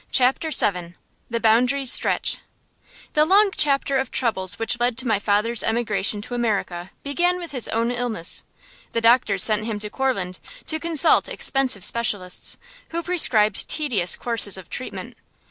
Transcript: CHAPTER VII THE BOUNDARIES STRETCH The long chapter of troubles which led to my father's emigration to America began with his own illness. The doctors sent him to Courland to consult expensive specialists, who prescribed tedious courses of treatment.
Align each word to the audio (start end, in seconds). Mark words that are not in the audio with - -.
CHAPTER 0.11 0.49
VII 0.49 0.95
THE 1.29 1.39
BOUNDARIES 1.39 1.91
STRETCH 1.91 2.39
The 3.13 3.23
long 3.23 3.51
chapter 3.55 3.99
of 3.99 4.09
troubles 4.09 4.57
which 4.57 4.79
led 4.79 4.97
to 4.97 5.07
my 5.07 5.19
father's 5.19 5.61
emigration 5.63 6.23
to 6.23 6.33
America 6.33 6.89
began 7.03 7.37
with 7.37 7.51
his 7.51 7.67
own 7.67 7.91
illness. 7.91 8.43
The 8.93 9.01
doctors 9.01 9.43
sent 9.43 9.65
him 9.65 9.77
to 9.77 9.91
Courland 9.91 10.39
to 10.65 10.79
consult 10.79 11.29
expensive 11.29 11.83
specialists, 11.83 12.57
who 12.89 13.03
prescribed 13.03 13.69
tedious 13.69 14.15
courses 14.15 14.57
of 14.57 14.71
treatment. 14.71 15.17